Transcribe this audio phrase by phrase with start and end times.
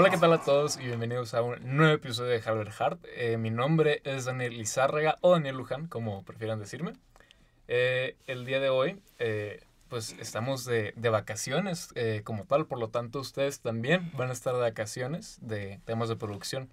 [0.00, 0.76] Hola, ¿qué tal a todos?
[0.76, 3.04] Y bienvenidos a un nuevo episodio de Halbert Hart.
[3.16, 6.92] Eh, mi nombre es Daniel Lizárraga o Daniel Luján, como prefieran decirme.
[7.66, 12.78] Eh, el día de hoy, eh, pues estamos de, de vacaciones eh, como tal, por
[12.78, 16.70] lo tanto ustedes también van a estar de vacaciones de temas de producción.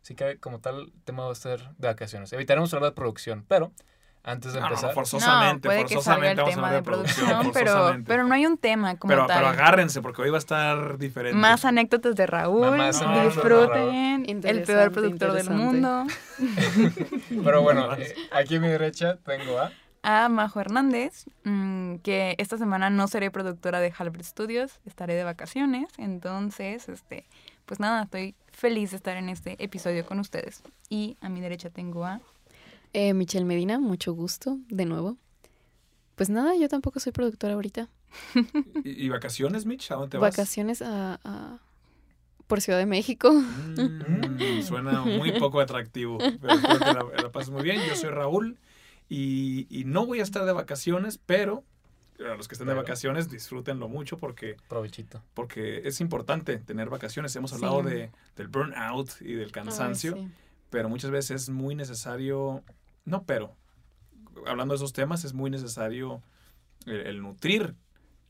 [0.00, 2.32] Así que como tal, el tema va a ser de vacaciones.
[2.32, 3.72] Evitaremos hablar de producción, pero
[4.22, 4.94] antes de No, no, empezar...
[4.94, 8.08] forzosamente, no, puede que salga forzosamente el tema de producción, pero, forzosamente.
[8.08, 9.38] pero no hay un tema como pero, tal.
[9.38, 11.36] pero agárrense, porque hoy va a estar diferente.
[11.36, 16.06] Más anécdotas de Raúl, Más anécdotas de disfruten, el peor productor del mundo.
[17.44, 19.72] Pero bueno, eh, aquí a mi derecha tengo a...
[20.02, 25.24] A Majo Hernández, mm, que esta semana no seré productora de Halbert Studios, estaré de
[25.24, 27.26] vacaciones, entonces, este,
[27.66, 30.62] pues nada, estoy feliz de estar en este episodio con ustedes.
[30.88, 32.20] Y a mi derecha tengo a...
[32.92, 35.16] Eh, Michelle Medina, mucho gusto, de nuevo.
[36.16, 37.88] Pues nada, yo tampoco soy productora ahorita.
[38.84, 39.90] ¿Y, y vacaciones, Mitch?
[39.92, 40.32] ¿A dónde te vas?
[40.36, 41.58] Vacaciones a, a-
[42.46, 43.30] por Ciudad de México.
[43.32, 46.84] Mm, suena muy poco atractivo, pero espero que
[47.16, 47.80] la, la pases muy bien.
[47.88, 48.58] Yo soy Raúl
[49.08, 51.62] y, y no voy a estar de vacaciones, pero
[52.18, 55.22] a los que estén de vacaciones disfrútenlo mucho porque, Provechito.
[55.32, 57.34] porque es importante tener vacaciones.
[57.36, 57.88] Hemos hablado Sí.
[57.90, 60.30] de, del burnout y del cansancio, Ay, sí.
[60.70, 62.62] pero muchas veces es muy necesario,
[63.10, 63.54] no pero,
[64.46, 66.22] hablando de esos temas, es muy necesario
[66.86, 67.74] el, el nutrir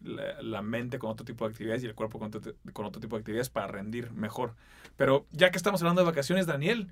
[0.02, 3.00] la, la mente con otro tipo de actividades y el cuerpo con otro, con otro
[3.00, 4.54] tipo de actividades para rendir mejor.
[4.96, 6.90] Pero ya que estamos hablando de vacaciones, Daniel,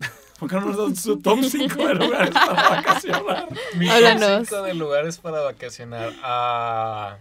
[0.38, 3.48] ¿por qué no nos das su top 5 de lugares para vacacionar?
[3.76, 4.48] Mi top Háblanos.
[4.48, 6.12] cinco de lugares para vacacionar.
[6.22, 7.18] Ah,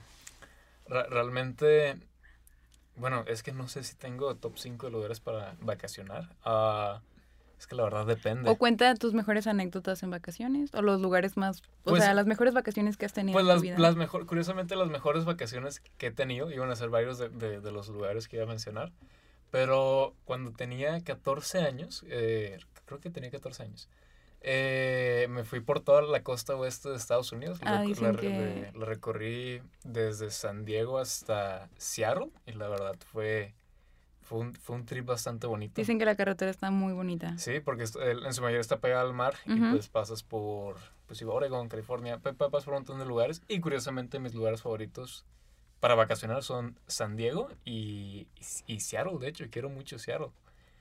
[0.88, 1.98] realmente,
[2.96, 6.30] bueno, es que no sé si tengo top 5 de lugares para vacacionar.
[6.44, 7.02] Ah,
[7.62, 8.50] es que la verdad depende.
[8.50, 12.26] O cuenta tus mejores anécdotas en vacaciones, o los lugares más, o Pues- sea, las
[12.26, 13.78] mejores vacaciones que has tenido Pues en las, tu vida.
[13.78, 17.62] las mejor, curiosamente las mejores vacaciones que he tenido, iban a ser varios de, de-
[17.62, 18.92] de los lugares que iba a mencionar,
[19.52, 23.90] pero cuando tenía 14 años, eh, creo que tenía 14 años,
[24.42, 28.86] eh, me fui por toda la costa oeste de Estados Unidos, Ah, la, que- la
[28.86, 33.54] recorrí desde San Diego hasta Seattle y la verdad fue,
[34.32, 35.74] fue, un, fue un trip bastante bonito.
[35.76, 37.38] Dicen que la carretera está muy bonita.
[37.38, 41.34] Sí, porque en su mayoría está pegada al mar y pues pasas por, pues iba
[41.34, 44.62] a Oregon, California, pa- pa- pasas por un montón de lugares y curiosamente mis lugares
[44.62, 45.26] favoritos
[45.82, 48.28] para vacacionar son San Diego y,
[48.66, 50.30] y, y Seattle, de hecho, quiero mucho Seattle.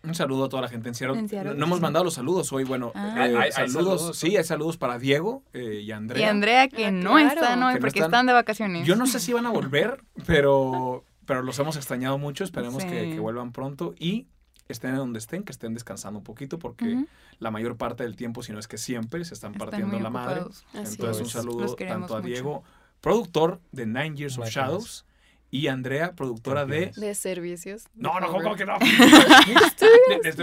[0.03, 1.19] Un saludo a toda la gente en Seattle.
[1.19, 2.65] En Seattle, no, no hemos mandado los saludos hoy.
[2.65, 3.15] Bueno, Ah.
[3.29, 4.17] eh, Hay- hay saludos.
[4.17, 6.25] sí, hay saludos para Diego eh, y Andrea.
[6.25, 7.29] Y Andrea, que Ah, no claro.
[7.29, 8.11] están hoy no porque están.
[8.11, 8.87] están de vacaciones.
[8.87, 12.43] Yo no sé si van a volver, pero, pero los hemos extrañado mucho.
[12.43, 13.13] Esperemos que, Sí.
[13.13, 14.27] que vuelvan pronto y
[14.67, 17.05] estén donde estén, que estén descansando un poquito, porque
[17.39, 20.11] la mayor parte del tiempo, si no es que siempre, se están Están partiendo la
[20.11, 20.41] madre.
[20.75, 22.21] Así Entonces, un saludo tanto a mucho.
[22.27, 22.65] Diego,
[23.01, 24.49] productor de Nine Years of.
[24.49, 25.05] Shadows,
[25.53, 26.93] y Andrea, productora de.
[26.97, 27.85] De servicios.
[27.95, 28.75] No, no, ¿cómo, que no?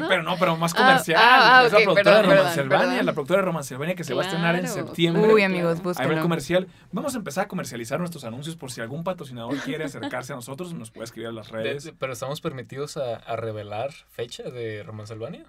[0.09, 1.19] Pero no, pero más comercial.
[1.21, 4.23] ah, ah, es la productora perdón, de Romancelvania, la productora de Romancelvania que se va
[4.23, 5.33] a estrenar en septiembre.
[5.33, 5.89] Uy, amigos, Claro.
[5.89, 6.21] Ahí va el búsquenlo.
[6.21, 6.67] comercial.
[6.91, 10.73] Vamos a empezar a comercializar nuestros anuncios por si algún patrocinador quiere acercarse a nosotros,
[10.73, 11.83] nos puede escribir a las De- redes.
[11.85, 15.45] de- pero estamos permitidos a, a revelar fecha de Romancelvania.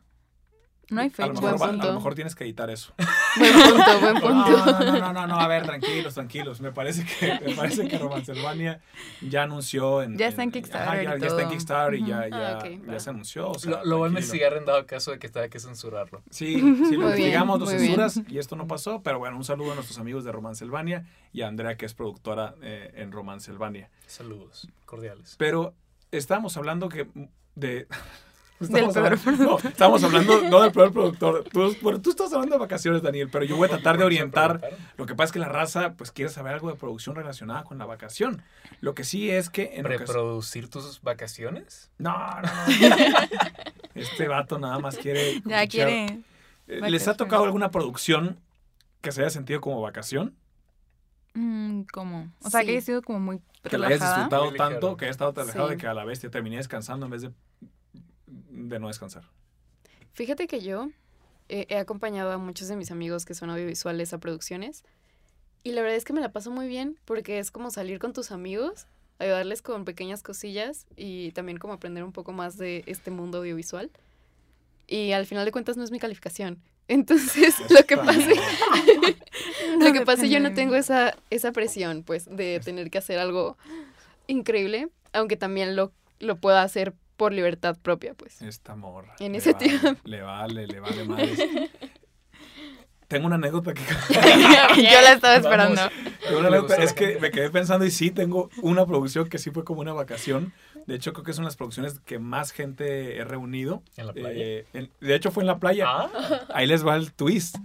[0.90, 1.42] No hay A lo, fecha.
[1.42, 1.86] mejor, Buen va- a punto.
[1.88, 2.94] lo mejor tienes que editar eso.
[3.38, 4.50] Buen punto, buen No, punto.
[4.56, 6.60] no, no, no, no, no, a ver, tranquilos, tranquilos.
[6.62, 8.80] Me parece que, me parece que Romancelvania
[9.20, 10.16] ya anunció en...
[10.16, 11.48] Ya está en Kickstarter Ajá, ya, está en.
[11.50, 13.50] Kickstarter y ya, ya, Ah, se anunció.
[13.50, 16.22] o sea, Lo, lo voy a investigar en dado caso de que tenga que censurarlo.
[16.30, 16.54] Sí,
[16.88, 19.98] sí, lo investigamos, lo censuras y esto no pasó, pero bueno, un saludo a nuestros
[19.98, 23.90] amigos de Romancelvania y a Andrea, que es productora eh, en Romancelvania.
[24.06, 25.34] Saludos cordiales.
[25.38, 25.74] Pero
[26.10, 27.08] estábamos hablando que
[27.54, 27.86] de...
[28.60, 31.44] Del Estamos peor hablando, no, estamos hablando no del peor productor.
[31.44, 34.10] Tú, bueno, tú estás hablando de vacaciones, Daniel, pero yo voy a tratar de ¿Por
[34.10, 34.60] qué se orientar.
[34.96, 37.78] Lo que pasa es que la raza pues quiere saber algo de producción relacionada con
[37.78, 38.42] la vacación.
[38.80, 41.90] Lo que sí es que en ¿Preproducir tus vacaciones?
[41.98, 42.48] No, no, no.
[43.94, 46.20] Este vato nada más quiere Ya quiere.
[46.66, 48.38] Eh, ¿Les ha tocado alguna producción
[49.00, 50.34] que se haya sentido como vacación?
[51.34, 52.32] Mm, ¿Cómo?
[52.42, 54.24] O sea, que haya sido como muy Que la hayas relajada.
[54.24, 55.74] disfrutado tanto que hayas estado tan relajado Sí.
[55.74, 57.30] de que a la vez te terminé descansando en vez de,
[58.68, 59.24] de no descansar.
[60.12, 60.90] Fíjate que yo
[61.48, 64.84] eh, he acompañado a muchos de mis amigos que son audiovisuales a producciones
[65.62, 68.12] y la verdad es que me la paso muy bien porque es como salir con
[68.12, 68.86] tus amigos,
[69.18, 73.90] ayudarles con pequeñas cosillas y también como aprender un poco más de este mundo audiovisual.
[74.86, 76.62] Y al final de cuentas no es mi calificación.
[76.88, 78.34] Entonces, lo que pase,
[79.78, 83.58] lo que pase yo no tengo esa, esa presión, pues, de tener que hacer algo
[84.26, 88.40] increíble, aunque también lo, lo pueda hacer por libertad propia, pues.
[88.40, 89.14] Esta morra.
[89.18, 90.00] En le ese vale, tiempo.
[90.04, 91.38] Le vale, le vale madres.
[93.08, 93.80] Tengo una anécdota que...
[94.82, 95.46] Yo la estaba Vamos.
[95.78, 95.80] esperando.
[96.38, 99.64] Una anécdota es que me quedé pensando y sí, tengo una producción que sí fue
[99.64, 100.52] como una vacación.
[100.86, 103.82] De hecho, creo que son las producciones que más gente he reunido.
[103.96, 104.30] ¿En la playa?
[104.36, 105.86] Eh, en- de hecho, fue en la playa.
[105.88, 106.10] Ah,
[106.52, 107.56] Ahí les va el twist.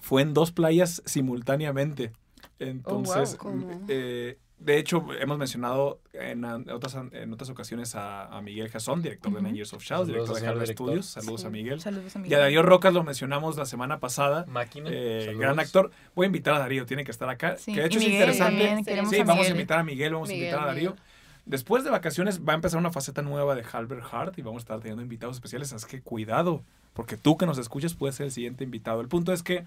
[0.00, 2.10] Fue en dos playas simultáneamente.
[2.58, 3.52] Entonces, Oh, wow.
[3.68, 3.84] ¿Cómo?
[3.88, 9.00] eh, de hecho, hemos mencionado en, a- otras, en otras ocasiones a, a Miguel Jasón,
[9.02, 9.40] director de.
[9.42, 10.66] Nine Years of Shadows, director de Harvard.
[10.68, 11.06] Studios.
[11.06, 11.46] Saludos Sí.
[11.46, 11.80] a Miguel.
[11.80, 12.38] Saludos, Y a.
[12.38, 14.44] Darío Rocas lo mencionamos la semana pasada.
[14.46, 14.90] máquina.
[14.92, 15.90] Eh, gran actor.
[16.14, 17.56] Voy a invitar a Darío, tiene que estar acá.
[17.56, 18.84] Sí, Que de hecho y es Miguel interesante.
[18.84, 19.50] Sí, a vamos a Miguel.
[19.52, 20.90] invitar a Miguel, vamos Miguel, a invitar a Darío.
[20.90, 21.04] Miguel.
[21.46, 24.64] Después de vacaciones va a empezar una faceta nueva de Halbert Hart y vamos a
[24.64, 25.72] estar teniendo invitados especiales.
[25.72, 26.62] Así que cuidado,
[26.92, 29.00] porque tú que nos escuchas puedes ser el siguiente invitado.
[29.00, 29.64] El punto es que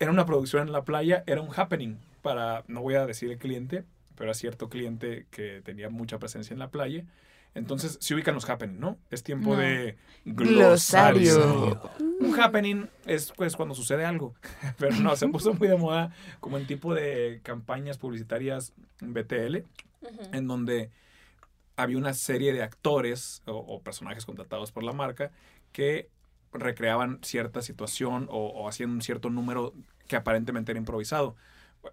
[0.00, 1.96] era una producción en la playa, era un happening
[2.26, 3.84] para, no voy a decir el cliente,
[4.16, 7.04] pero era cierto cliente que tenía mucha presencia en la playa.
[7.54, 8.98] Entonces, se ubican los happening, ¿no?
[9.12, 9.60] Es tiempo No.
[9.60, 11.80] de Glosario.
[12.20, 14.34] Un happening es pues cuando sucede algo,
[14.78, 19.58] pero no, se puso muy de moda como en tipo de campañas publicitarias BTL,
[20.32, 20.90] en donde
[21.76, 25.30] había una serie de actores o, o personajes contratados por la marca
[25.72, 26.08] que
[26.52, 29.72] recreaban cierta situación o, o hacían un cierto número
[30.08, 31.36] que aparentemente era improvisado.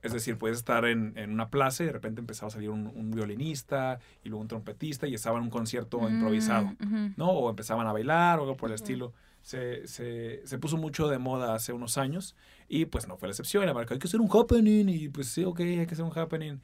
[0.01, 2.87] Es decir, puedes estar en, en una plaza y de repente empezaba a salir un,
[2.87, 6.65] un violinista y luego un trompetista y estaba en un concierto improvisado.
[6.79, 7.13] Mm, ujú.
[7.17, 7.29] ¿no?
[7.29, 9.13] O empezaban a bailar o algo por el estilo.
[9.41, 12.35] Se, se, se puso mucho de moda hace unos años
[12.69, 13.65] y pues no fue la excepción.
[13.65, 16.17] La marca, hay que hacer un happening y pues sí, ok, hay que hacer un
[16.17, 16.59] happening.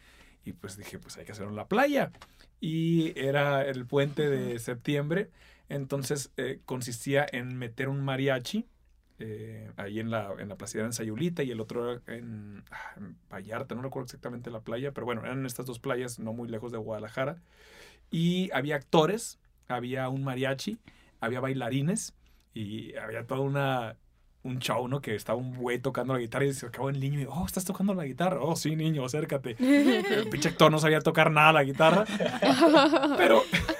[0.45, 2.11] Y pues dije, pues hay que hacerlo en la playa.
[2.61, 5.29] Y era el puente de septiembre,
[5.69, 8.65] entonces eh, consistía en meter un mariachi
[9.19, 12.94] eh, ahí en la, en la placera en Sayulita y el otro era en, ah,
[12.98, 16.48] en Vallarta, no recuerdo exactamente la playa, pero bueno, eran estas dos playas no muy
[16.48, 17.38] lejos de Guadalajara.
[18.12, 20.80] Y había actores, había un mariachi,
[21.19, 22.13] había bailarines
[22.54, 23.98] y había toda una
[24.44, 25.01] un show, ¿no?
[25.01, 27.66] Que estaba un güey tocando la guitarra y se acabó el niño y, oh, ¿estás
[27.66, 28.39] tocando la guitarra?
[28.42, 29.56] Oh, sí, niño, acércate.
[29.60, 32.06] El pinche actor no sabía tocar nada la guitarra,
[33.18, 33.44] pero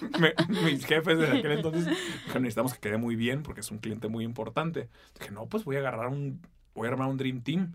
[0.20, 3.78] me- mis jefes de aquel entonces dijeron, necesitamos que quede muy bien porque es un
[3.78, 4.88] cliente muy importante.
[5.18, 6.40] Dije, no, pues voy a agarrar un,
[6.74, 7.72] voy a armar un Dream Team.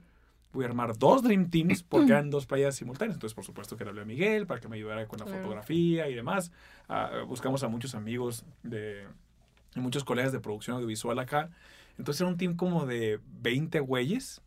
[0.54, 3.16] Voy a armar dos Dream Teams porque eran dos playas simultáneas.
[3.18, 5.42] Entonces, por supuesto, que le hablé a Miguel para que me ayudara con la Claro.
[5.42, 6.52] fotografía y demás.
[6.88, 9.06] Ah, buscamos a muchos amigos de,
[9.76, 11.50] y muchos colegas de producción audiovisual acá.
[11.98, 14.42] Entonces era un team como de 20 güeyes,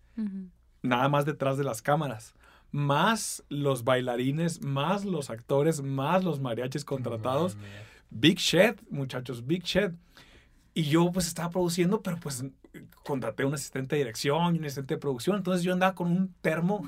[0.82, 2.34] nada más detrás de las cámaras.
[2.70, 7.56] Más los bailarines, más los actores, más los mariachis contratados.
[7.56, 7.67] Mía.
[8.11, 9.93] Big Shed, muchachos, Big Shed.
[10.75, 12.44] Y yo pues estaba produciendo, pero pues
[13.03, 15.37] contraté un asistente de dirección y un asistente de producción.
[15.37, 16.87] Entonces yo andaba con un termo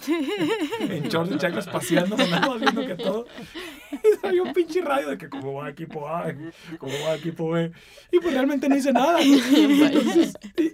[0.81, 3.27] en shorts y chacos paseando, andaba viendo que todo.
[3.91, 6.33] Y había un pinche radio de que como va equipo A,
[6.79, 7.73] como va equipo B.
[8.13, 9.19] Y pues realmente no hice nada.
[9.23, 10.73] Entonces, y-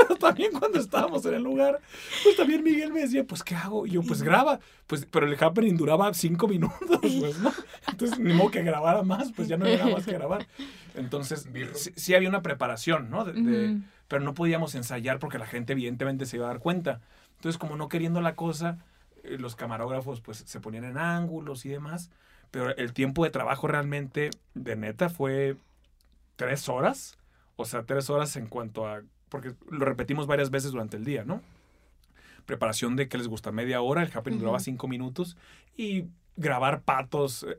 [0.00, 1.80] pero también cuando estábamos en el lugar,
[2.22, 3.86] pues también Miguel me decía, pues ¿qué hago?
[3.86, 4.60] Y yo, pues graba.
[4.86, 7.52] Pues, pero el happening duraba cinco minutos, pues, ¿no?
[7.88, 10.46] Entonces, ni modo que grabara más, pues ya no había nada más que grabar.
[10.94, 13.24] Entonces, sí, sí había una preparación, ¿no?
[13.24, 13.82] De- de- Ujú.
[14.08, 17.00] pero no podíamos ensayar porque la gente evidentemente se iba a dar cuenta.
[17.36, 18.78] Entonces, como no queriendo la cosa,
[19.24, 22.10] eh, los camarógrafos pues se ponían en ángulos y demás,
[22.50, 25.56] pero el tiempo de trabajo realmente, de neta, fue
[26.36, 27.18] tres horas.
[27.56, 29.02] O sea, tres horas en cuanto a...
[29.40, 31.42] Porque lo repetimos varias veces durante el día, ¿no?
[32.46, 34.64] Preparación de que les gusta media hora, el happening duraba Ujú.
[34.64, 35.36] cinco minutos
[35.76, 36.04] y
[36.36, 37.44] grabar patos.
[37.48, 37.58] eh,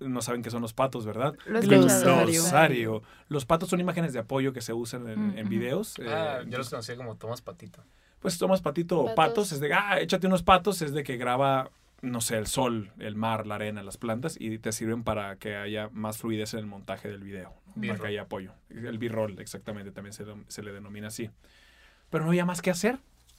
[0.00, 1.34] No saben qué son los patos, ¿verdad?
[1.46, 2.24] Lo he escuchado.
[2.26, 3.02] Glosario.
[3.28, 5.94] Los patos son imágenes de apoyo que se usan en, en videos.
[6.00, 7.82] Ah, eh, yo los conocía como Tomás Patito.
[8.20, 9.16] pues tomas patito o Patos.
[9.16, 11.70] patos, es de, ah, échate unos patos, es de que graba,
[12.02, 15.56] no sé, el sol, el mar, la arena, las plantas, y te sirven para que
[15.56, 17.88] haya más fluidez en el montaje del video, ¿no?
[17.88, 18.52] para que haya apoyo.
[18.70, 21.30] El B-roll, exactamente, también se, se le denomina así.
[22.10, 22.98] Pero no había más que hacer.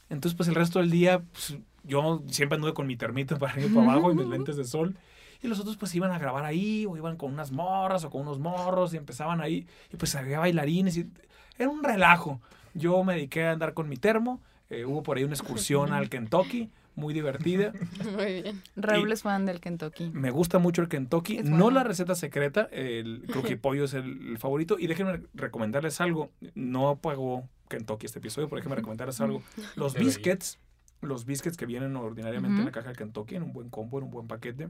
[0.10, 3.68] Entonces, pues el resto del día, pues, yo siempre anduve con mi termito para arriba
[3.70, 4.96] y para abajo y mis lentes de sol.
[5.42, 8.22] Y los otros pues iban a grabar ahí, o iban con unas morras o con
[8.22, 9.68] unos morros y empezaban ahí.
[9.92, 11.10] Y pues había bailarines y
[11.58, 12.40] era un relajo.
[12.74, 14.42] Yo me dediqué a andar con mi termo.
[14.80, 17.74] Eh, hubo por ahí una excursión al Kentucky, muy divertida.
[18.16, 18.62] Muy bien.
[18.76, 20.12] Raúl Y- es fan del Kentucky.
[20.12, 21.38] Me gusta mucho el Kentucky.
[21.38, 21.72] Es no bueno.
[21.72, 22.70] la receta secreta.
[22.72, 24.78] El croquis pollo es el, el favorito.
[24.78, 26.30] Y déjenme recomendarles algo.
[26.54, 29.42] No pagó Kentucky este episodio, pero déjenme recomendarles algo.
[29.76, 30.60] Los biscuits,
[31.02, 34.04] los biscuits que vienen ordinariamente en la caja del Kentucky, en un buen combo, en
[34.04, 34.70] un buen paquete,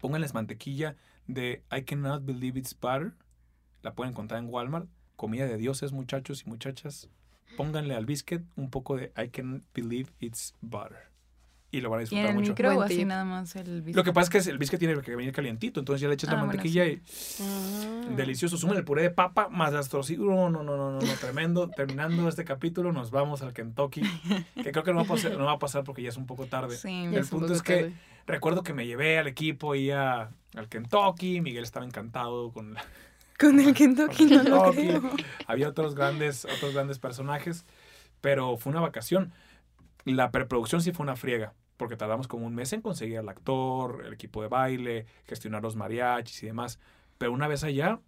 [0.00, 0.96] pónganles mantequilla
[1.26, 3.12] de I cannot believe it's butter.
[3.82, 4.88] La pueden encontrar en Walmart.
[5.16, 7.10] Comida de dioses, muchachos y muchachas.
[7.56, 11.10] Pónganle al biscuit un poco de I cannot believe it's butter.
[11.74, 12.50] y lo van a ¿Y en disfrutar el mucho.
[12.50, 13.96] micro o así nada más el biscuit?
[13.96, 16.28] Lo que pasa es que el biscuit tiene que venir calientito, entonces ya le echas
[16.28, 17.00] Ah, la bueno, mantequilla y
[17.40, 18.08] Ah.
[18.14, 18.58] delicioso.
[18.58, 20.20] Sumen el puré de papa más las torcidas.
[20.26, 21.70] No, no, no, no, no, no, tremendo.
[21.76, 24.02] Terminando este capítulo, nos vamos al Kentucky,
[24.62, 26.26] que creo que no va a pasar, no va a pasar porque ya es un
[26.26, 26.76] poco tarde.
[26.76, 27.04] Sí.
[27.06, 27.94] El es un punto poco es que- tarde.
[28.26, 32.84] Recuerdo que me llevé al equipo, iba al Kentucky, Miguel estaba encantado con la,
[33.42, 34.88] Con el Kentucky no lo Kentucky.
[34.88, 35.10] creo.
[35.46, 37.66] había otros grandes, otros grandes personajes,
[38.20, 39.32] pero fue una vacación.
[40.04, 44.04] La preproducción sí fue una friega, porque tardamos como un mes en conseguir al actor,
[44.06, 46.78] el equipo de baile, gestionar los mariachis y demás.
[47.18, 48.00] Pero una vez allá,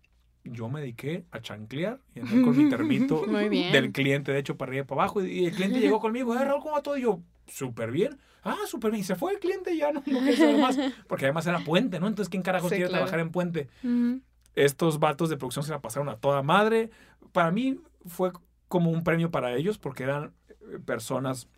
[0.44, 3.24] yo me dediqué a chanclear y andé con mi termito
[3.72, 5.22] del cliente, de hecho, para arriba y para abajo.
[5.24, 6.96] Y el cliente llegó conmigo, eh, Raúl, ¿cómo va todo?
[6.96, 8.18] Y yo, súper bien.
[8.42, 9.00] Ah, súper bien.
[9.00, 10.78] Y se fue el cliente ya no, no quise saber más.
[11.08, 12.08] Porque además era puente, ¿no?
[12.08, 13.04] Entonces, ¿quién carajos Sí, quiere claro.
[13.04, 13.68] trabajar en puente?
[13.82, 14.20] Ujú.
[14.54, 16.90] Estos vatos de producción se la pasaron a toda madre.
[17.32, 18.32] Para mí fue
[18.68, 21.48] como un premio para ellos porque eran eh, personas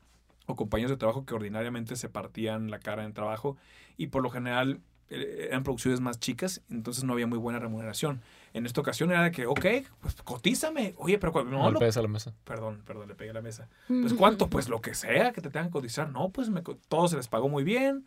[0.46, 3.56] o compañeros de trabajo que ordinariamente se partían la cara en trabajo
[3.96, 8.22] y por lo general eh, eran producciones más chicas, entonces no había muy buena remuneración.
[8.52, 9.64] En esta ocasión era de que, ok,
[10.00, 10.94] pues cotízame.
[10.98, 12.32] Oye, pero cu- no, No, lo- a la mesa.
[12.44, 13.68] Perdón, perdón, le pegué a la mesa.
[13.86, 16.10] Pues cuánto, pues lo que sea que te tengan que cotizar.
[16.10, 18.06] No, pues me, co- todo se les pagó muy bien,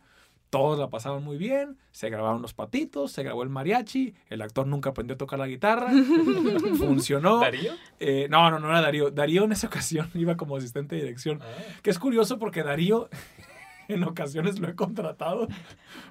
[0.50, 4.66] todos la pasaron muy bien, se grabaron los patitos, se grabó el mariachi, el actor
[4.66, 5.90] nunca aprendió a tocar la guitarra,
[6.78, 7.38] funcionó.
[7.40, 7.72] ¿Darío?
[8.00, 9.10] Eh, no, no, no era Darío.
[9.10, 11.40] Darío en esa ocasión iba como asistente de dirección.
[11.42, 11.46] Ah.
[11.82, 13.08] Que es curioso porque Darío
[13.88, 15.48] en ocasiones lo he contratado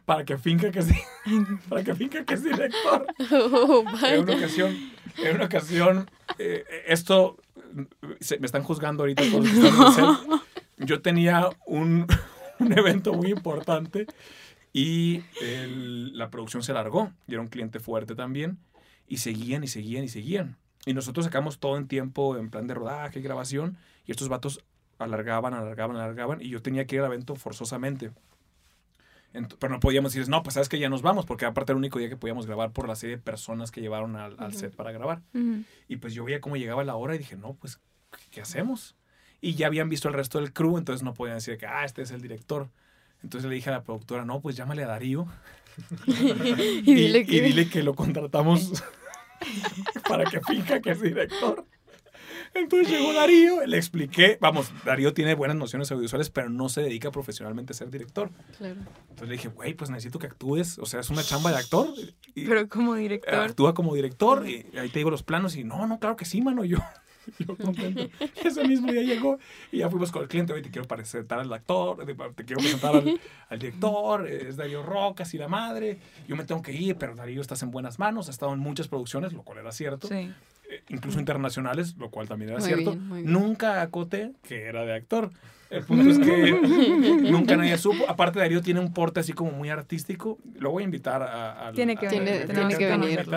[0.06, 0.88] para que finca que es,
[1.70, 3.08] para que finca que es director.
[3.32, 4.76] Oh, En una ocasión,
[5.18, 7.38] en una ocasión, eh, esto
[8.20, 10.06] se- me están juzgando ahorita set.
[10.78, 12.08] Yo tenía un,
[12.66, 14.06] un evento muy importante
[14.74, 18.58] y el- la producción se alargó y era un cliente fuerte también
[19.08, 20.58] y seguían y seguían y seguían.
[20.86, 24.64] Y nosotros sacamos todo en tiempo, en plan de rodaje y grabación y estos vatos
[24.98, 28.12] alargaban, alargaban, alargaban y yo tenía que ir al evento forzosamente.
[29.34, 31.76] Ent- pero no podíamos decir, no, pues sabes que ya nos vamos, porque aparte era
[31.78, 34.76] el único día que podíamos grabar por la serie de personas que llevaron al, set
[34.76, 35.22] para grabar.
[35.88, 37.80] Y pues yo veía cómo llegaba la hora y dije, no, pues,
[38.32, 38.96] ¿qué hacemos?
[39.42, 42.02] Y ya habían visto el resto del crew, entonces no podían decir que, ah, este
[42.02, 42.70] es el director.
[43.24, 45.28] Entonces le dije a la productora, no, pues llámale a Darío
[46.06, 47.36] Y dile que.
[47.36, 48.84] y dile que lo contratamos
[50.08, 51.66] para que finca que es director.
[52.54, 57.12] Entonces llegó Darío, le expliqué, vamos, Darío tiene buenas nociones audiovisuales, pero no se dedica
[57.12, 58.32] profesionalmente a ser director.
[58.58, 58.80] Claro.
[59.02, 61.88] Entonces le dije, güey, pues necesito que actúes, o sea, es una chamba de actor.
[62.34, 63.36] Y, Pero como director.
[63.36, 66.42] actúa como director y ahí te digo los planos y no, no, claro que sí,
[66.42, 66.80] mano, yo,
[67.40, 68.10] yo contento.
[68.44, 69.38] Ese mismo día llegó
[69.72, 72.96] y ya fuimos con el cliente, oye, te quiero presentar al actor, te, quiero presentar
[72.96, 73.20] al,
[73.50, 77.42] al director, es Darío Rocas y la madre, yo me tengo que ir, pero Darío
[77.42, 80.32] estás en buenas manos, ha estado en muchas producciones, lo cual era cierto, Sí.
[80.70, 82.92] eh, incluso internacionales, lo cual también era Muy cierto.
[82.96, 83.32] bien.
[83.32, 85.30] Nunca acoté que era de actor.
[85.70, 86.52] El punto es que
[87.32, 88.04] nunca nadie supo.
[88.10, 90.40] Aparte, Darío tiene un porte así como muy artístico.
[90.58, 91.68] Lo voy a invitar a.
[91.68, 93.28] a- Tiene que a- tiene a- que venir.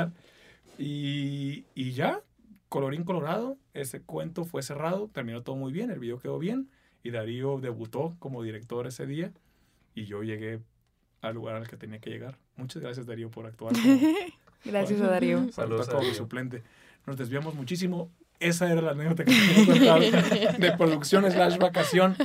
[0.78, 2.20] Y, y ya,
[2.68, 6.68] colorín colorado, ese cuento fue cerrado, terminó todo muy bien, el video quedó bien.
[7.02, 9.32] Y Darío debutó como director ese día.
[9.94, 10.60] Y yo llegué
[11.20, 12.38] al lugar al que tenía que llegar.
[12.56, 13.84] Muchas gracias, Darío, por actuar como,
[14.64, 15.50] Gracias a Darío.
[15.52, 16.18] Saludos como mi Darío.
[16.18, 16.62] suplente.
[17.06, 18.10] Nos desviamos muchísimo.
[18.38, 19.32] Esa era la anécdota que
[19.66, 20.00] contar
[20.58, 22.16] de producción slash vacación.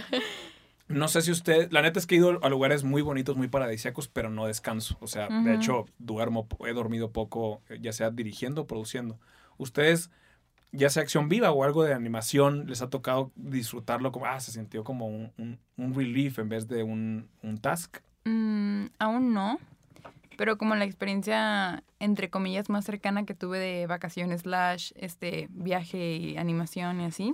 [0.87, 3.47] No sé si usted, la neta es que he ido a lugares muy bonitos, muy
[3.49, 4.97] paradisíacos, pero no descanso.
[5.01, 5.49] O sea, de Ujú.
[5.49, 9.19] hecho, duermo, he dormido poco, eh, ya sea dirigiendo o produciendo.
[9.57, 10.09] Ustedes,
[10.71, 14.51] ya sea acción viva o algo de animación, les ha tocado disfrutarlo como, ah, se
[14.51, 17.97] sintió como un, un- un relief en vez de un, un task.
[18.25, 19.59] Mm, aún no.
[20.38, 26.15] Pero como la experiencia, entre comillas, más cercana que tuve de vacaciones, slash, este, viaje
[26.17, 27.33] y animación y así,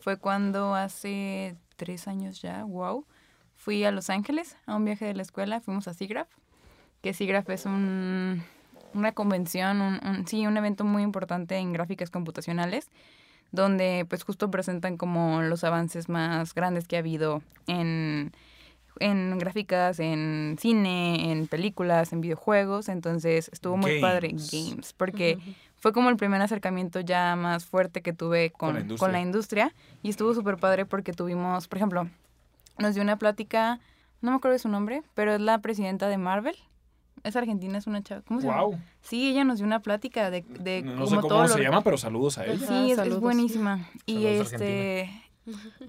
[0.00, 3.06] fue cuando hace tres años ya, wow,
[3.56, 6.28] fui a Los Ángeles a un viaje de la escuela, fuimos a SIGGRAPH,
[7.00, 8.42] que SIGGRAPH es un,
[8.94, 12.88] una convención, un, un- sí, un evento muy importante en gráficas computacionales,
[13.52, 18.32] donde pues justo presentan como los avances más grandes que ha habido en
[19.00, 24.92] en gráficas, en cine, en películas, en videojuegos, entonces estuvo muy padre Games.
[24.92, 25.36] porque
[25.78, 29.12] fue como el primer acercamiento ya más fuerte que tuve Con con, la con industria.
[29.12, 29.74] la industria
[30.04, 32.08] y estuvo súper padre porque tuvimos, por ejemplo,
[32.78, 33.80] nos dio una plática,
[34.20, 36.54] no me acuerdo de su nombre, pero es la presidenta de Marvel.
[37.24, 38.22] Es argentina, es una chava.
[38.28, 38.62] ¿Cómo se llama?
[38.62, 38.78] ¡Wow!
[39.00, 41.62] Sí, ella nos dio una plática de, de No como sé todo cómo lo- se
[41.62, 42.60] llama, pero saludos a él.
[42.62, 42.66] Ajá.
[42.66, 43.88] Sí, es- es, buenísima.
[44.06, 45.10] Y Saludos, este,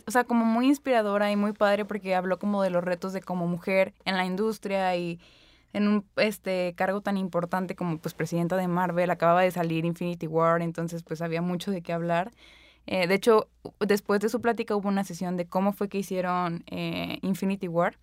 [0.08, 3.22] o sea, como muy inspiradora y muy padre porque habló como de los retos de
[3.22, 5.20] como mujer en la industria y
[5.74, 10.28] en un este cargo tan importante como pues presidenta de Marvel, acababa de salir Infinity
[10.28, 12.32] War, entonces pues había mucho de qué hablar.
[12.88, 13.50] Eh, de hecho,
[13.82, 17.98] después de su plática hubo una sesión de cómo fue que hicieron eh, Infinity War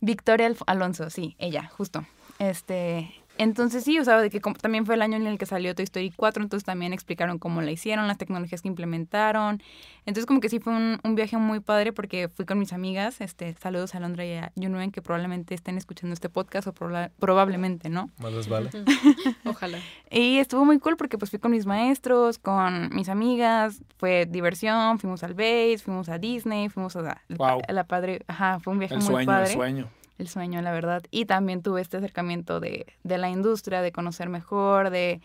[0.00, 2.04] Victoria Alf- Alonso, sí, ella, justo.
[2.38, 5.46] Este, entonces sí, o sea, de que como- también fue el año en el que
[5.46, 9.62] salió Toy Story 4, entonces también explicaron cómo la hicieron, las tecnologías que implementaron.
[10.06, 13.20] Entonces como que sí fue un, un viaje muy padre porque fui con mis amigas,
[13.20, 17.10] este, saludos a Londra y a Junuen que probablemente estén escuchando este podcast o proba-
[17.18, 18.10] probablemente, ¿no?
[18.18, 18.70] Más les vale.
[19.44, 19.78] Ojalá.
[20.10, 24.98] Y estuvo muy cool porque pues fui con mis maestros, con mis amigas, fue diversión,
[24.98, 27.62] fuimos al base, fuimos a Disney, fuimos a la, Wow.
[27.68, 29.88] a la padre, ajá, fue un viaje El muy sueño, padre el sueño.
[30.18, 31.02] El sueño, la verdad.
[31.10, 35.20] Y también tuve este acercamiento de, de la industria, de conocer mejor, de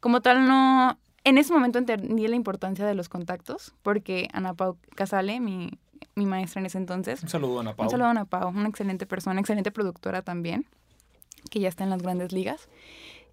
[0.00, 0.98] como tal no...
[1.22, 5.70] En ese momento entendí la importancia de los contactos, porque Ana Pau Casale, mi,
[6.14, 7.84] mi maestra en ese entonces, Un saludo, Ana Pau.
[7.84, 10.64] un saludo a Ana Pau, una excelente persona, excelente productora también,
[11.50, 12.68] que ya está en las grandes ligas.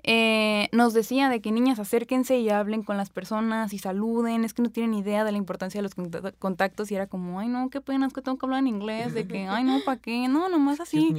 [0.04, 4.54] Eh, nos decía de que niñas acérquense y hablen con las personas y saluden, es
[4.54, 7.50] que no tienen idea de la importancia de los conta- contactos y era como, ay
[7.50, 10.00] no, qué pena, es que tengo que hablar en inglés, de que, ay no, ¿para
[10.00, 10.28] qué?
[10.30, 11.14] No, nomás así.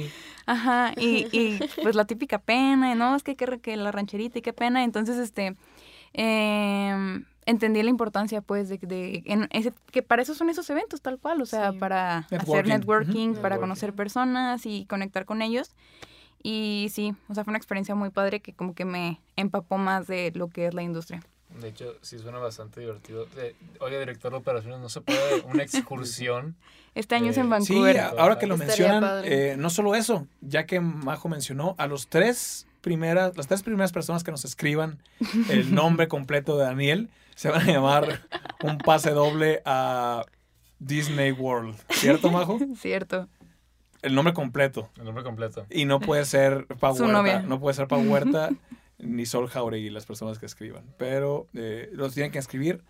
[0.47, 4.39] Ajá, y, y pues la típica pena, y no, es que, que, que la rancherita
[4.39, 4.83] y qué pena.
[4.83, 5.55] Entonces, este,
[6.13, 11.01] em, entendí la importancia, pues, de, de en ese, que para eso son esos eventos,
[11.01, 11.77] tal cual, o sea, Sí.
[11.79, 13.33] para hacer Networking.
[13.35, 13.59] para Networking.
[13.59, 15.75] conocer personas y conectar con ellos.
[16.41, 20.07] Y sí, o sea, fue una experiencia muy padre que como que me empapó más
[20.07, 21.21] de lo que es la industria.
[21.61, 23.25] De hecho, sí suena bastante divertido.
[23.37, 26.55] Eh, Oye, director de operaciones, ¿no se puede una excursión?
[26.95, 27.97] Este año es en Sí, Vancouver.
[27.99, 31.87] a- ahora que lo Estaría mencionan, eh, no solo eso, ya que Majo mencionó a
[31.87, 35.01] los tres primeras, las tres primeras personas que nos escriban
[35.49, 38.21] el nombre completo de Daniel, se van a llamar
[38.63, 40.23] un pase doble a
[40.79, 41.75] Disney World.
[41.89, 42.59] ¿Cierto, Majo?
[42.77, 43.27] Cierto.
[44.01, 44.89] El nombre completo.
[44.97, 45.65] El nombre completo.
[45.69, 47.17] Y no puede ser Pau Su Huerta.
[47.17, 47.41] novia.
[47.41, 48.49] No puede ser Pau Huerta
[48.97, 50.83] ni Sol Jauregui, las personas que escriban.
[50.97, 52.83] Pero eh, los tienen que escribir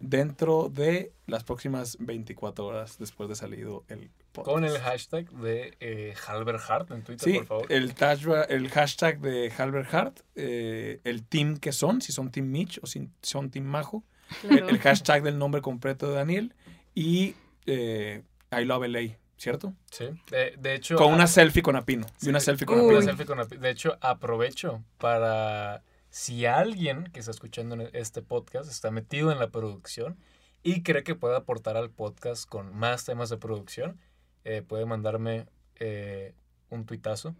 [0.00, 4.54] dentro de las próximas 24 horas después de salido el podcast.
[4.54, 7.72] Con el hashtag de eh, Halberhart en Twitter, Sí, por favor.
[7.72, 12.46] el, tag- el hashtag de Halbert Hart, eh, el team que son, si son Team
[12.46, 14.04] Mitch o si son Team Majo,
[14.42, 14.68] Claro.
[14.68, 16.54] el hashtag del nombre completo de Daniel
[16.94, 17.34] y
[17.66, 19.72] eh, I love LA, ¿cierto?
[19.90, 20.10] Sí.
[20.30, 22.06] De, de hecho, Con una a- selfie con Apino.
[22.20, 22.84] Y una selfie con Uy.
[22.86, 23.06] una Apino.
[23.12, 28.70] selfie con api- De hecho, aprovecho para si alguien que está escuchando en este podcast
[28.70, 30.18] está metido en la producción
[30.62, 33.98] y cree que puede aportar al podcast con más temas de producción,
[34.44, 35.46] eh, puede mandarme
[35.76, 36.34] eh,
[36.70, 37.34] un tuitazo,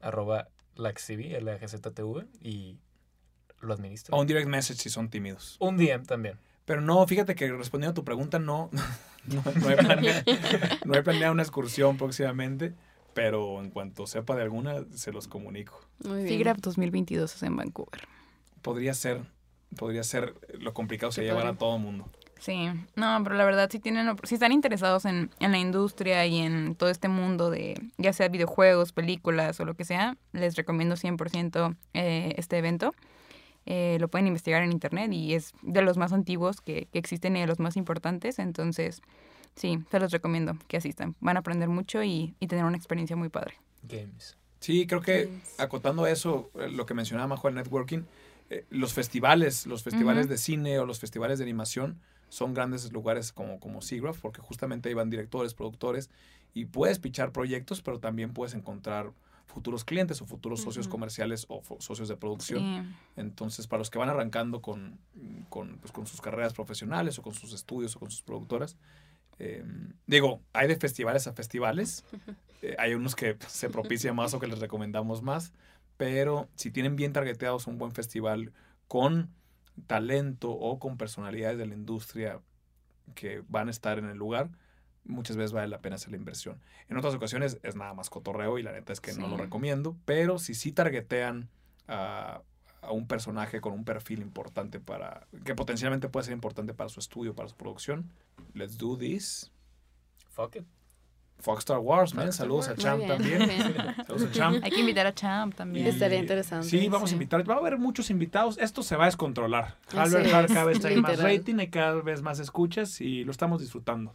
[0.00, 2.78] arroba laxtv, L-A-G-Z-T-V, y
[3.60, 4.14] lo administro.
[4.16, 5.56] O un direct message si son tímidos.
[5.60, 6.38] Un DM también.
[6.64, 8.70] Pero no, fíjate que respondiendo a tu pregunta, no,
[9.26, 10.22] no, no he planeado,
[10.84, 12.74] no he planeado una excursión próximamente,
[13.12, 15.80] pero en cuanto sepa de alguna, se los comunico.
[16.02, 18.08] FIGRAP 2022 es en Vancouver.
[18.62, 19.22] Podría ser,
[19.76, 22.08] podría ser lo complicado sería llevar a todo el mundo.
[22.40, 26.40] Sí, no, pero la verdad si tienen, si están interesados en, en la industria y
[26.40, 30.96] en todo este mundo de ya sea videojuegos, películas o lo que sea, les recomiendo
[30.96, 32.94] 100% eh, este evento.
[33.66, 37.36] Eh, lo pueden investigar en internet y es de los más antiguos que, que existen
[37.36, 39.00] y de los más importantes, entonces
[39.56, 41.14] sí, se los recomiendo que asistan.
[41.20, 43.54] Van a aprender mucho y, y tener una experiencia muy padre.
[43.82, 44.36] Games.
[44.60, 48.02] Sí, creo que Pues, acotando eso, eh, lo que mencionaba Majo el networking,
[48.50, 53.32] eh, los festivales, los festivales de cine o los festivales de animación son grandes lugares
[53.32, 56.10] como, como SIGGRAPH, porque justamente ahí van directores, productores,
[56.52, 59.12] y puedes pichar proyectos, pero también puedes encontrar
[59.46, 62.60] futuros clientes o futuros socios comerciales o socios de producción.
[62.60, 62.96] Sí.
[63.16, 64.98] Entonces, para los que van arrancando con,
[65.48, 68.76] con, pues, con sus carreras profesionales o con sus estudios o con sus productoras,
[69.38, 69.64] eh,
[70.06, 72.04] digo, hay de festivales a festivales.
[72.62, 75.52] Eh, hay unos que se propicia más o que les recomendamos más.
[75.98, 78.54] Pero si tienen bien targeteados un buen festival
[78.88, 79.28] con
[79.86, 82.40] talento o con personalidades de la industria
[83.14, 84.48] que van a estar en el lugar,
[85.04, 86.60] muchas veces vale la pena hacer la inversión.
[86.88, 89.96] En otras ocasiones es nada más cotorreo y la neta es que no lo recomiendo,
[90.04, 91.48] pero si sí targetean
[91.88, 92.40] a,
[92.80, 97.00] a un personaje con un perfil importante para, que potencialmente puede ser importante para su
[97.00, 98.10] estudio, para su producción,
[98.54, 99.50] let's do this.
[100.30, 100.64] Fuck it.
[101.40, 102.26] Fox Star Wars, man.
[102.26, 102.76] Fox Star Saludos a.
[102.76, 103.40] Champ también.
[104.06, 104.64] Saludos a Champ.
[104.64, 105.84] Hay que invitar a Champ también.
[105.84, 107.14] Y- Estaría interesante, Sí, vamos sí.
[107.14, 107.48] a invitar.
[107.48, 108.56] Va a haber muchos invitados.
[108.58, 109.76] Esto se va a descontrolar.
[109.94, 113.60] Albert Hart cada vez trae más rating, hay cada vez más escuchas y lo estamos
[113.60, 114.14] disfrutando.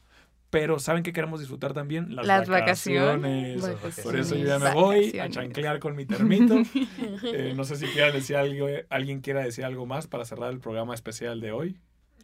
[0.49, 2.15] Pero ¿saben qué queremos disfrutar también?
[2.15, 3.61] Las, Las vacaciones.
[3.61, 3.99] vacaciones.
[4.03, 5.11] Por eso yo ya me Vacaciones.
[5.11, 6.55] voy a chanclear con mi termito.
[7.23, 10.59] Eh, no sé si quiera decir algo, alguien quiera decir algo más para cerrar el
[10.59, 11.77] programa especial de hoy.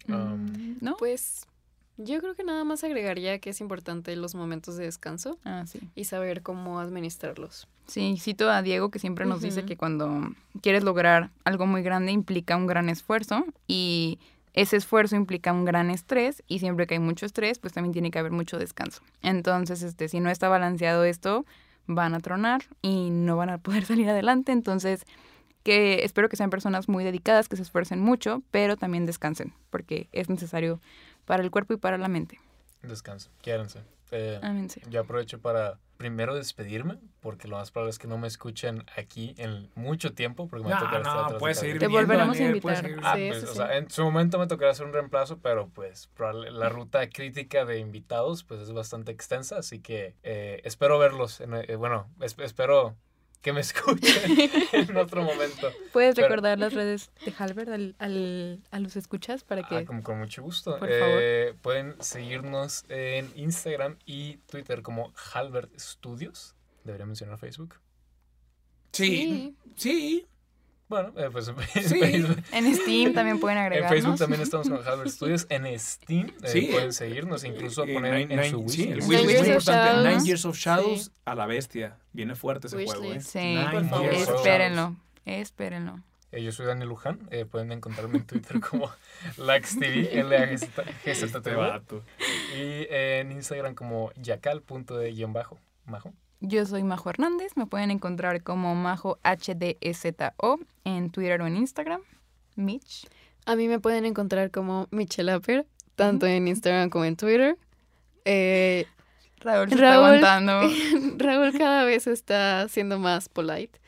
[0.07, 0.95] Um, Mm, ¿No?
[0.97, 1.45] Pues
[1.97, 5.79] yo creo que nada más agregaría que es importante los momentos de descanso Ah, sí.
[5.95, 7.67] y saber cómo administrarlos.
[7.87, 10.29] Sí, cito a Diego que siempre nos dice que cuando
[10.61, 14.19] quieres lograr algo muy grande implica un gran esfuerzo y
[14.55, 18.09] ese esfuerzo implica un gran estrés y siempre que hay mucho estrés, pues también tiene
[18.09, 19.01] que haber mucho descanso.
[19.21, 21.45] Entonces, este, si no está balanceado esto,
[21.87, 24.53] van a tronar y no van a poder salir adelante.
[24.53, 25.05] Entonces,
[25.63, 30.07] que espero que sean personas muy dedicadas, que se esfuercen mucho, pero también descansen, porque
[30.13, 30.79] es necesario
[31.25, 32.39] para el cuerpo y para la mente.
[32.81, 33.81] Descansen, quiéranse.
[34.11, 34.81] Eh, Ámense.
[34.89, 39.33] yo aprovecho para primero despedirme, porque lo más probable es que no me escuchen aquí
[39.37, 42.37] en mucho tiempo, porque me No, tocar estar no, atrás puedes de seguir Te volveremos
[42.37, 42.75] a invitar.
[42.81, 43.55] seguir Ah, Sí, pues, sí, o sí.
[43.55, 46.09] sea, en su momento me tocará hacer un reemplazo, pero pues
[46.51, 51.53] la ruta crítica de invitados pues es bastante extensa, así que eh, espero verlos, en,
[51.53, 52.97] eh, bueno, es- espero
[53.45, 54.23] que me escuchen
[54.73, 55.71] en otro momento.
[55.93, 59.75] ¿Puedes Pero- recordar las redes de Halbert al, al- a los escuchas para que...
[59.77, 60.71] Ah, con, con mucho gusto.
[60.79, 61.19] Por favor.
[61.21, 66.55] Eh, pueden seguirnos en Instagram y Twitter como Halbert Studios.
[66.83, 67.75] Debería mencionar Facebook.
[68.91, 70.25] Sí, sí.
[70.87, 71.99] Bueno, eh, pues en Sí.
[71.99, 73.91] Facebook, En Steam también pueden en agregarnos.
[73.91, 75.47] Facebook también estamos con Halbert Studios.
[75.49, 76.69] En Steam eh, Sí.
[76.71, 79.09] pueden seguirnos, incluso Eh, poner Nine- en Nine- su sí, el wishlist.
[79.09, 79.91] wishlist es Nine muy Years of importante.
[79.95, 80.05] Shadows.
[80.15, 81.11] Nine Years of Shadows Sí.
[81.25, 81.97] a la bestia.
[82.13, 83.07] Viene fuerte ese juego, ¿eh?
[83.07, 83.29] Wishlist.
[83.31, 84.01] Sí, Nine por.
[84.03, 84.95] Years espérenlo,
[85.25, 85.99] espérenlo.
[86.31, 87.19] Eh, yo soy Daniel Luján.
[87.31, 88.91] eh, pueden encontrarme en Twitter como
[89.37, 91.11] LaxTV, L-A-G-Z-T-V.
[91.11, 92.03] Este vato.
[92.57, 95.57] Y en Instagram como yacal.de-bajo.
[95.85, 96.13] Majo.
[96.41, 102.01] Yo soy Majo Hernández, me pueden encontrar como Majo HDEZO en Twitter o en Instagram.
[102.55, 103.07] Mitch.
[103.45, 107.57] A mí me pueden encontrar como Michelle Apper, tanto en Instagram como en Twitter.
[108.25, 108.85] Eh,
[109.39, 110.15] Raúl se Raúl.
[110.15, 110.69] está aguantando.
[111.17, 113.79] Raúl cada vez está siendo más polite.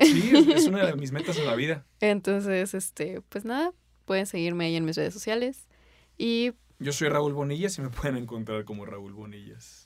[0.00, 1.84] Sí, es, es una de mis metas en la vida.
[2.00, 3.72] Entonces, este, pues nada,
[4.04, 5.66] pueden seguirme ahí en mis redes sociales.
[6.18, 9.83] Y Yo soy Raúl Bonillas y me pueden encontrar como Raúl Bonillas.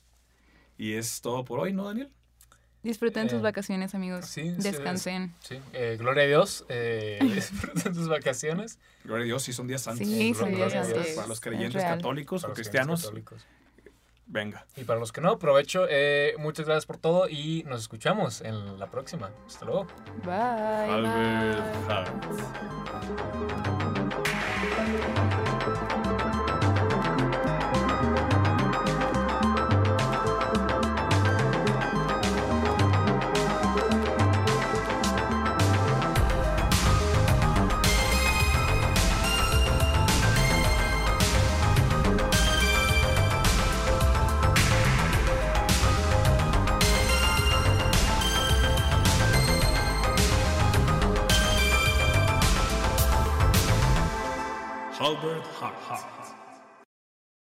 [0.79, 2.11] Y es todo por hoy, ¿no, Daniel?
[2.85, 4.25] Disfruten Eh, sus vacaciones, amigos.
[4.27, 5.35] sí, sí, Descansen.
[5.41, 6.65] Sí, eh, gloria a Dios.
[6.69, 8.79] Eh, disfruten sus vacaciones.
[9.05, 10.07] Gloria a Dios, si son días santos.
[10.07, 11.07] Sí, son días santos.
[11.09, 13.45] Para los Es creyentes católicos para o cristianos, católicos.
[14.27, 14.65] venga.
[14.77, 15.87] Y para los que no, aprovecho.
[15.91, 19.33] eh, muchas gracias por todo y nos escuchamos en la próxima.
[19.47, 19.89] Hasta luego.
[20.25, 20.33] Bye.
[20.93, 21.69] Albert